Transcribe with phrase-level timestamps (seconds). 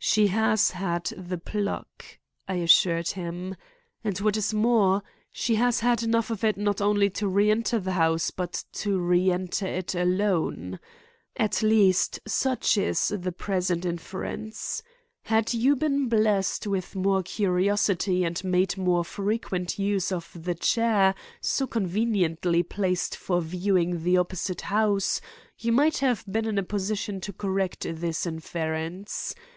[0.00, 2.04] "She has had the pluck,"
[2.46, 3.56] I assured him;
[4.04, 7.92] "and what is more, she has had enough of it not only to reenter the
[7.92, 10.78] house, but to reenter it alone.
[11.36, 14.80] At least, such is the present inference.
[15.24, 21.16] Had you been blessed with more curiosity and made more frequent use of the chair
[21.40, 25.20] so conveniently placed for viewing the opposite house,
[25.58, 29.34] you might have been in a position to correct this inference.